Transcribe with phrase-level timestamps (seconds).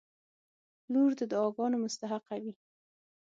[0.91, 2.53] •لور د دعاګانو مستحقه وي.